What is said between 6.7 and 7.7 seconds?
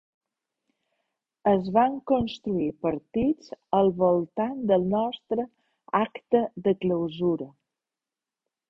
clausura.